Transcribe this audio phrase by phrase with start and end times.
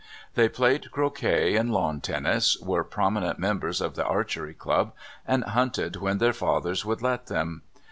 [0.33, 4.93] They played croquet and lawn tennis, were prominent members of the Archery Club,
[5.27, 7.61] and hunted when their fathers would let them.